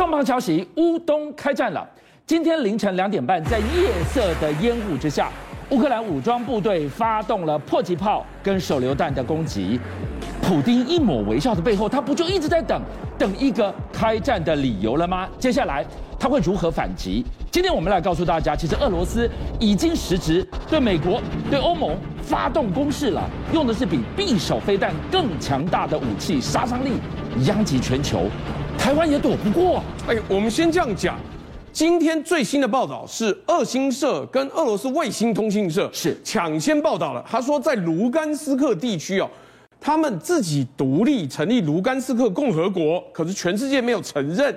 [0.00, 1.86] 重磅消息：乌东开战了。
[2.26, 5.30] 今天凌晨两点半，在夜色的烟雾之下，
[5.68, 9.78] 乌克兰武装部队发动了迫击炮跟手榴弹的攻击。
[10.40, 12.80] 普丁一抹微笑的背后，他不就一直在等，
[13.18, 15.28] 等一个开战的理由了吗？
[15.38, 15.84] 接下来
[16.18, 17.22] 他会如何反击？
[17.50, 19.28] 今天我们来告诉大家，其实俄罗斯
[19.58, 21.20] 已经实质对美国、
[21.50, 26.92] 对欧盟发动攻势了，用的是比匕首飞弹更强大的武器，杀伤力
[27.44, 28.22] 殃及全球，
[28.90, 29.80] 台湾也躲不过。
[30.08, 31.16] 哎，我们先这样讲。
[31.72, 37.24] 今天最新的报道是，俄新社跟俄罗斯卫星通讯社是抢先报道了。
[37.24, 39.30] 他说，在卢甘斯克地区哦，
[39.80, 44.52] 他们自己独立成立卢甘斯克共和国，可是全世界没有承认。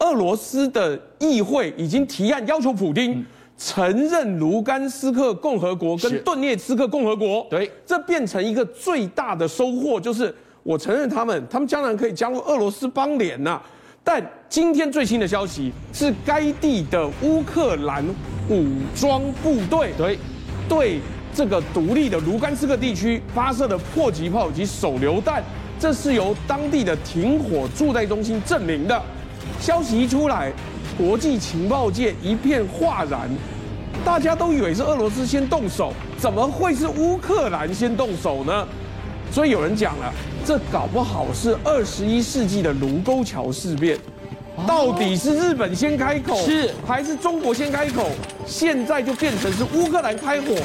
[0.00, 3.24] 俄罗斯的议会已经提案要求普丁
[3.56, 7.46] 承认卢甘斯克共和国跟顿涅茨克共和国。
[7.48, 13.60] 对，这变成一个最大的收获，就是我承认他们，他们将来可以加入俄罗斯邦联呐。
[14.04, 18.04] 但今天最新的消息是，该地的乌克兰
[18.48, 20.18] 武装部队对
[20.68, 21.00] 对
[21.34, 25.42] 这个独立的卢甘斯克地区发射的迫击炮以及手榴弹，
[25.78, 29.02] 这是由当地的停火驻在中心证明的。
[29.60, 30.52] 消息一出来，
[30.98, 33.30] 国际情报界一片哗然，
[34.04, 38.66] 大家都以为是俄罗斯先动手，怎么会是乌克兰先动手呢？
[39.30, 40.12] 所以有人讲了，
[40.44, 43.96] 这搞不好是二十一世纪的卢沟桥事变，
[44.66, 48.06] 到底是日本先开口，是还是中国先开口？
[48.44, 50.56] 现在就变成是乌克兰开火，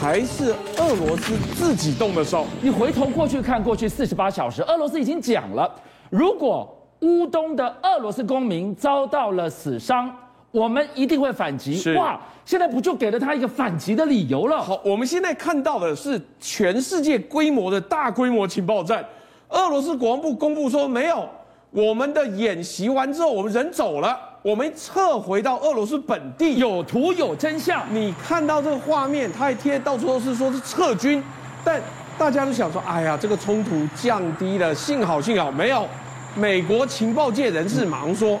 [0.00, 2.46] 还是俄罗斯自己动的手？
[2.62, 5.70] 你回头过去看，过去四十八小时，俄罗斯已经讲了，
[6.10, 6.70] 如果。
[7.00, 10.10] 乌东的俄罗斯公民遭到了死伤，
[10.50, 11.76] 我们一定会反击。
[11.76, 14.62] 是哇，现在不就给了他一个反击的理由了？
[14.62, 19.04] 好，我们现在看到的是全世界规模的大规模情报战。
[19.54, 21.28] 俄罗斯国防部公布说，没有，
[21.70, 27.82] 我们的演习完之后，我们人走了，我们撤回到俄罗斯本地，有图有真相。
[27.92, 31.22] 你看到这个画面，他还贴到处都是说是撤军，
[31.64, 31.80] 但
[32.18, 35.86] 大家都想说，哎呀，这个冲突降低了，幸好幸好没有。
[36.34, 38.36] 美国情报界人士忙说：“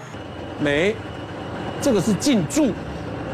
[0.58, 0.96] 没，
[1.80, 2.72] 这个是进驻。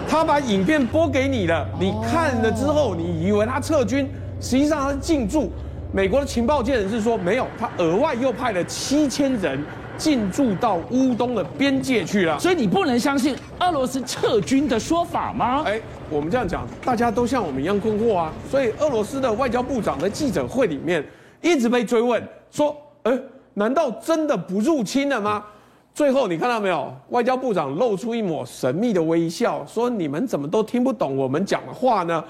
[0.06, 4.06] 他把影片播给你了，你看了之后，你以为他撤军，
[4.38, 5.50] 实际上他是进驻。
[5.92, 9.58] 美国的情报界人士说没有，他额外又派了七千人
[9.98, 12.38] 进驻到乌东的边界去了。
[12.38, 15.62] 所以你不能相信俄罗斯撤军的说法吗？
[15.66, 18.32] 哎，我们这样讲，大家都像我们一样困惑啊。
[18.48, 21.04] 所以俄罗斯的外交部长在记者会里面
[21.42, 23.18] 一直被追问说：，哎。”
[23.54, 25.44] 难道真的不入侵了吗？
[25.92, 26.90] 最后你看到没有？
[27.08, 32.22] 外交部长露出一抹神秘的微笑，说：“你们怎么都听不懂我们讲的话呢？”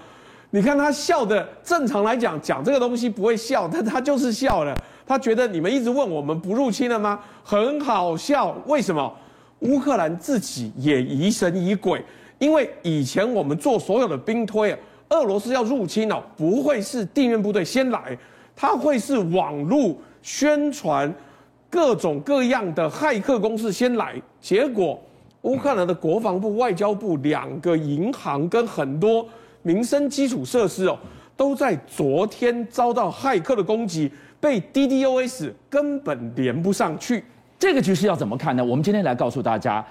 [0.50, 4.74] 你看他笑的，正常来讲讲这个东西不会笑，但他就是笑了。
[5.06, 7.20] 他觉得你们一直问我们不入侵了吗？
[7.42, 8.56] 很好笑。
[8.66, 9.12] 为什么？
[9.60, 12.04] 乌克兰自己也疑神疑鬼，
[12.38, 14.78] 因为以前我们做所有的兵推啊，
[15.10, 18.16] 俄罗斯要入侵哦，不会是地面部队先来，
[18.56, 19.96] 他会是网络。
[20.22, 21.10] 宣传
[21.70, 25.00] 各种各样的骇客攻势先来，结果
[25.42, 29.26] 乌克兰的国防部、外交部两个银行跟很多
[29.62, 30.98] 民生基础设施哦，
[31.36, 34.10] 都在昨天遭到骇客的攻击，
[34.40, 37.24] 被 DDoS 根本连不上去。
[37.58, 38.64] 这个局势要怎么看呢？
[38.64, 39.84] 我们今天来告诉大家，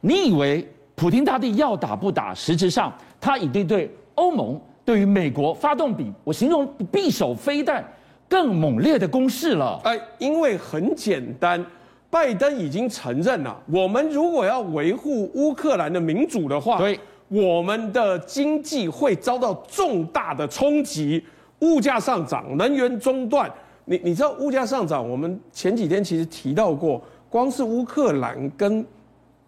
[0.00, 2.34] 你以为普京大帝要打不打？
[2.34, 7.84] 实质上他已经对欧盟、对于美国发动比我形容匕首飞弹。
[8.28, 11.64] 更猛烈的攻势了，哎，因为很简单，
[12.10, 16.98] 拜登已经承认了，我们如果要维护乌克兰的民主的话，对，
[17.28, 21.24] 我们的经济会遭到重大的冲击，
[21.60, 23.50] 物价上涨，能源中断。
[23.84, 28.84] 你你知道物价上涨，我们前几天其实提到过，光是乌克兰跟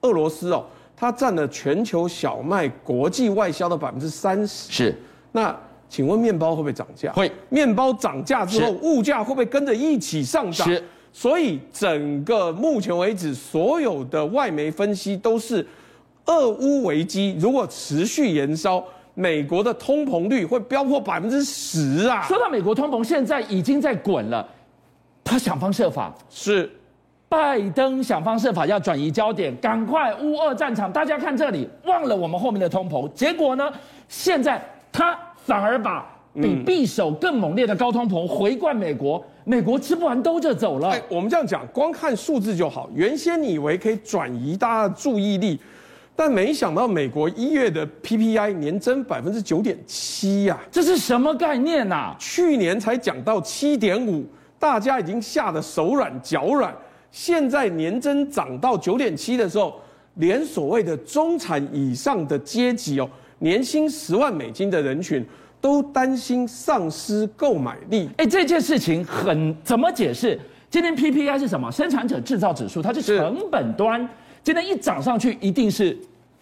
[0.02, 0.64] 俄罗斯哦，
[0.96, 4.96] 它占了全球小麦国际外销的百分之三十，是，
[5.32, 5.56] 那。
[5.90, 7.10] 请问面包会不会涨价？
[7.14, 7.32] 会。
[7.48, 10.68] 面包涨价之后，物价会不会跟着一起上涨？
[10.68, 10.84] 是。
[11.14, 15.66] 所以整个目前为止，所有的外媒分析都是，
[16.28, 18.82] 俄乌危机如果持续延烧，
[19.14, 22.22] 美国的通膨率会飙破百分之十啊！
[22.22, 24.48] 说到美国通膨，现在已经在滚了，
[25.24, 26.70] 他想方设法是，
[27.28, 33.12] 拜登想方设法要转移焦点，赶快乌二战场，大家看这里，忘了我们后面的通膨。
[33.12, 33.70] 结果呢，
[34.08, 35.18] 现在他。
[35.48, 40.90] 反而把比匕首更猛烈的高通膨回灌美国，美国吃不完兜着走了。
[40.90, 42.86] 哎，我们这样讲，光看数字就好。
[42.94, 45.58] 原先你以为可以转移大家的注意力，
[46.20, 52.12] 但没想到美国一月的 PPI 年增百分之九点七呀，这是什么概念呐？
[52.18, 54.26] 去年才讲到七点五，
[54.58, 56.74] 大家已经吓得手软脚软。
[57.12, 59.80] 现在年增涨到九点七的时候，
[60.14, 65.24] 连所谓的中产以上的阶级哦，年薪十万美金的人群
[65.60, 68.10] 都担心丧失购买力。
[68.16, 70.36] 哎，这件事情很怎么解释？
[70.68, 71.70] 今天 PPI 是什么？
[71.70, 74.06] 生产者制造指数，它是成本端，
[74.48, 75.94] 今天一涨上去，一定是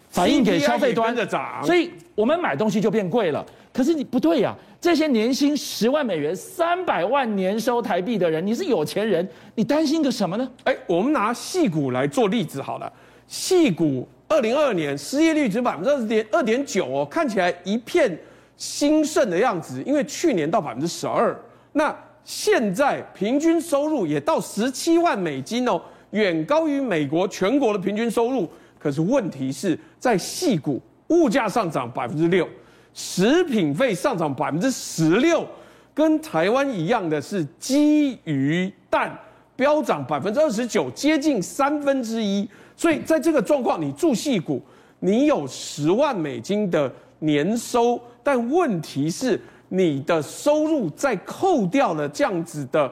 [0.09, 3.45] 反映给消费端的涨，所以我们买东西就变贵了。
[3.73, 10.49] 可是你不对呀、啊，这些年薪十万美元、三百万年收台币的人，你是有钱人，你担心个什么呢？
[10.63, 12.89] 哎，我们拿戏股来做例子好了。
[13.27, 18.17] 戏股二零二二年失业率只百分之二十点二点九哦，看起来一片
[18.55, 21.37] 兴盛的样子，因为去年到百分之十二，
[21.73, 21.93] 那
[22.23, 25.81] 现在平均收入也到十七万美金哦，
[26.11, 28.49] 远高于美国全国的平均收入。
[28.79, 32.47] 可是问题是在矽谷，物价上涨百分之六。
[32.93, 35.45] 食品费上涨百分之十六，
[35.93, 39.15] 跟台湾一样的是鸡鱼蛋
[39.55, 42.47] 飙涨百分之二十九，接近三分之一。
[42.75, 44.61] 所以在这个状况，你住矽谷，
[44.99, 49.39] 你有十万美金的年收，但问题是
[49.69, 52.91] 你的收入在扣掉了这样子的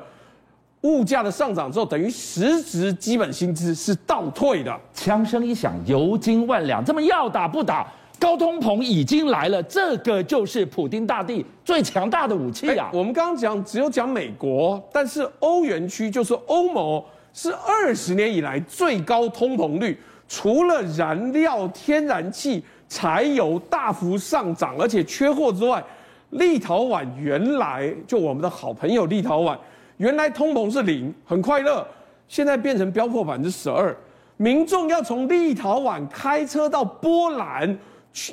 [0.86, 4.80] 物价的上涨之后，等于实质基本薪资是倒退的。
[4.94, 7.88] 枪声一响，油金万两，这么要打不打？
[8.18, 12.90] 高通膨已经来了，这个就是普丁大帝最强大的武器啊！
[12.94, 17.04] 我们刚刚讲只有讲美国，但是欧元区就是欧盟
[17.34, 20.00] 是二十年以来最高通膨率，
[20.30, 25.84] 除了燃料、天然气、柴油大幅上涨，而且缺货之外，
[26.30, 29.58] 立陶宛原来就我们的好朋友立陶宛，
[29.98, 31.86] 原来通膨是零，很快乐，
[32.28, 33.96] 现在变成飙破百分之十二，
[34.38, 37.78] 民众要从立陶宛开车到波兰。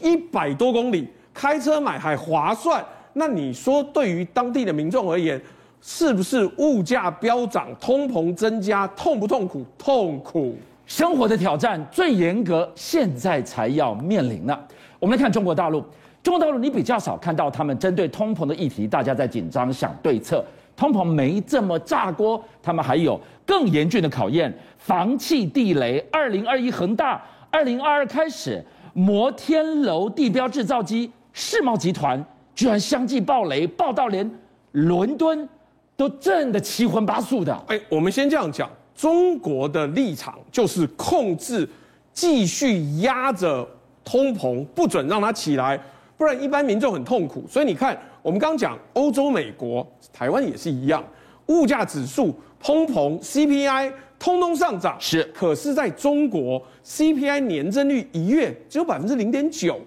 [0.00, 5.42] 一百多公里开车买还划算，那你说对于当地的民众而言，
[5.80, 9.66] 是不是物价飙涨、通膨增加，痛不痛苦？
[9.76, 10.54] 痛苦。
[10.86, 14.56] 生活的挑战最严格，现在才要面临呢。
[15.00, 15.84] 我们来看中国大陆，
[16.22, 20.44] 中国大陆你比较少看到他们针对通膨的议题，大家在紧张想对策。
[20.82, 24.52] 通膨没这么炸锅，他们还有更严峻的考验。
[24.78, 28.60] 房企地雷，二零二一恒大，二零二二开始。
[28.92, 34.28] 摩天楼地标制造机世贸集团居然相继爆雷，爆到连
[34.72, 35.48] 伦敦
[35.96, 37.56] 都震得七荤八素的。
[37.68, 41.66] 哎，我们先这样讲，中国的立场就是控制，
[42.12, 43.64] 继续压着
[44.04, 45.80] 通膨，不准让它起来，
[46.16, 47.44] 不然一般民众很痛苦。
[47.48, 51.04] 所以你看，我们刚讲欧洲、美国、台湾也是一样，
[51.48, 53.92] 物价指数、通膨、CPI。
[54.18, 59.80] 通通上涨是，可是在中国 CPI 年增率一月只有百分之零点九，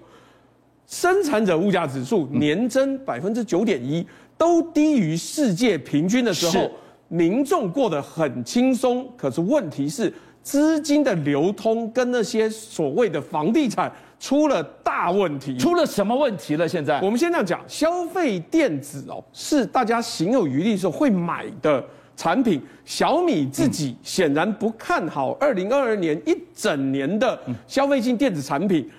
[0.85, 4.05] 生产者物价指数年增百分之九点一，
[4.37, 6.69] 都低于世界平均的时候，
[7.07, 9.09] 民众过得很轻松。
[9.15, 13.89] 可是问题是资金的流通跟那些所谓的房地产
[14.19, 15.57] 出了大问题。
[15.57, 16.67] 出了什么问题了？
[16.67, 21.83] 现在我们先这样讲，消费电子哦，是大家行有余力的时候会买的。
[22.17, 28.89] 产品，小米自己显然不看好二零二二年一整年的消费性电子产品，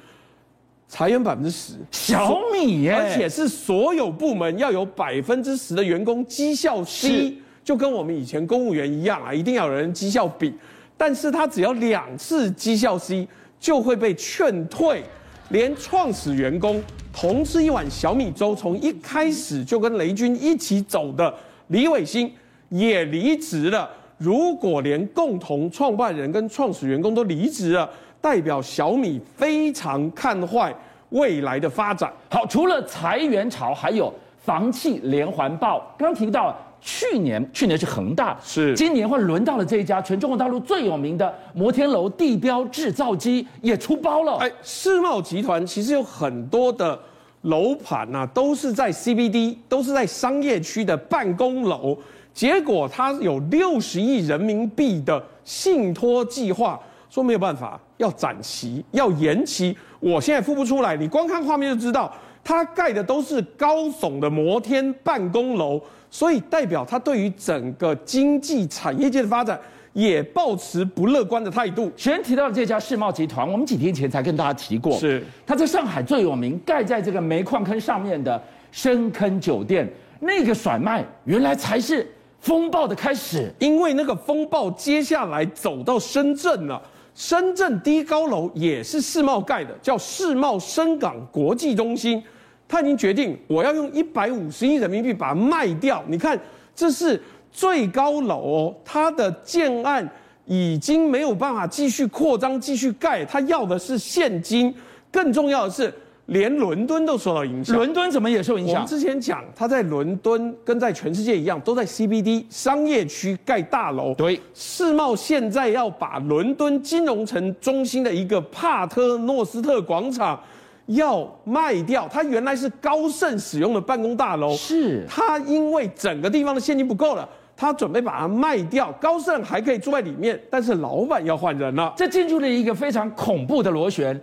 [0.86, 1.72] 裁员百分之十。
[1.90, 10.52] 小米耶，而且是所有部门要有百分之十的员工绩效 C，就跟我们以前公务员一样啊，一定要有人绩效比。
[10.98, 13.26] 但是他只要两次绩效 C
[13.60, 15.02] 就会被劝退，
[15.50, 16.82] 连创始员工
[17.12, 21.34] 同吃一碗小米粥，从一开始就跟雷军一起走的
[21.68, 22.32] 李伟星。
[22.68, 23.88] 也离职了。
[24.18, 27.88] 如果连共同创办人跟创始员工都离职了，
[28.20, 30.74] 代表小米非常看坏
[31.10, 32.12] 未来的发展。
[32.28, 35.94] 好，除了裁员潮，还有房企连环爆。
[35.96, 36.56] 刚提到了
[36.88, 44.36] 去年，去年是恒大，是今年会轮到了这一家全中国大陆最有名的摩天楼地标制造机也出包了。
[44.36, 46.96] 哎，世贸集团其实有很多的
[47.42, 51.98] 楼盘呐，都是在 CBD，都是在商业区的办公楼。
[52.32, 56.78] 结果它有六十亿人民币的信托计划，
[57.10, 59.76] 说没有办法，要展期，要延期。
[59.98, 62.14] 我现在付不出来，你光看画面就知道，
[62.46, 69.60] 他盖的都是高耸的摩天办公楼，所以代表他对于整个经济产业界的发展
[69.92, 71.90] 也抱持不乐观的态度。
[71.96, 82.08] 前面提到的这家世贸集团，我们几天前才跟大家提过，是它在上海最有名，盖在这个煤矿坑上面的深坑酒店，那个甩卖原来才是。
[82.38, 86.80] 风暴的开始，因为那个风暴接下来走到深圳了。
[87.12, 92.22] 深圳第一高楼也是世贸盖的，叫世贸深港国际中心。
[92.68, 96.02] 他已经决定，我要用一百五十亿人民币把它卖掉。
[96.08, 96.38] 你看，
[96.74, 97.20] 这是
[97.52, 100.08] 最高楼哦，它的建案
[100.44, 104.74] 已经没有办法继续扩张、继续盖，他要的是现金。
[105.10, 105.92] 更重要的是，
[106.26, 107.76] 连伦敦都受到影响。
[107.76, 108.74] 伦敦怎么也受影响？
[108.74, 114.12] 我们之前讲，他在伦敦跟在全世界一样，都在 CBD 商业区盖大楼。
[114.14, 120.38] 对，世贸现在要把伦敦金融城中心的一个帕特诺斯特广场
[120.86, 122.08] 要卖掉。
[122.08, 128.92] 它原来是高盛使用的办公大楼，是它因为整个地方的现金不够了，他准备把它卖掉。
[129.00, 131.92] 高盛还可以住在里面，但是老板要换人了。
[131.96, 134.18] 这进入了一个非常恐怖的螺旋。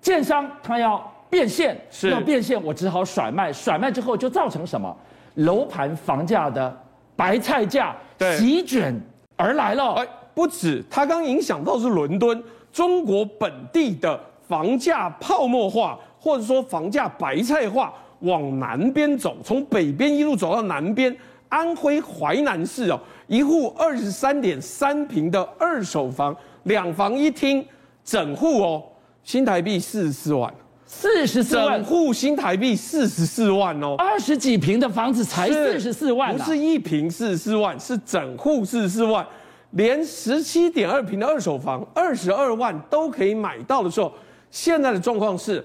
[0.00, 4.96] 建商他要变现，是要变现，我只好甩卖，甩卖之后就造成什么？
[5.34, 6.74] 楼盘房价的
[7.16, 7.94] 白菜价
[8.38, 8.94] 席卷
[9.36, 9.94] 而来了。
[9.94, 12.42] 哎，不止，它刚影响到是伦敦，
[12.72, 21.16] 中国本地的房价泡沫化，或者说房价白菜化，往南边走，从北边一路走到南边，
[21.48, 27.64] 安徽淮南市哦，一户二十三点三平的二手房，两房一厅，
[28.04, 28.82] 整户哦。
[29.22, 30.52] 新台币四十四万，
[30.84, 39.24] 四十四万，整户新台币四十四万哦，二十几平的房子才四十四万，不是一平四十四万，是整户四十四万，
[39.70, 44.12] 连十七点二平的二手房二十二万都可以买到的时候，
[44.50, 45.64] 现在的状况是，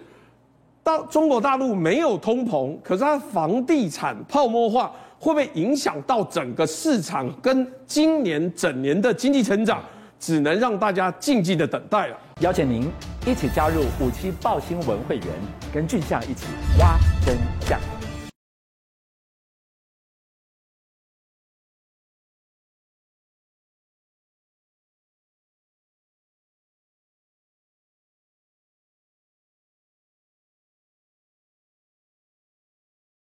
[0.84, 9.82] 到中国大陆没有通膨，可是它房地产泡沫化会不会影响到整个市场跟今年整年的经济成长？
[10.20, 12.16] 只能让大家静静的等待了。
[12.42, 12.88] 邀请您
[13.26, 15.28] 一起加入虎七报新闻会员，
[15.74, 16.46] 跟俊相一起
[16.78, 16.96] 挖
[17.26, 18.01] 真相。